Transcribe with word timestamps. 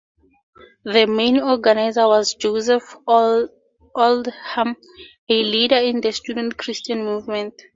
The 0.83 1.05
main 1.05 1.39
organiser 1.41 2.07
was 2.07 2.33
Joseph 2.33 2.95
Oldham, 3.07 3.51
a 3.95 4.75
leader 5.43 5.75
in 5.75 6.01
the 6.01 6.11
Student 6.11 6.57
Christian 6.57 7.05
Movement. 7.05 7.53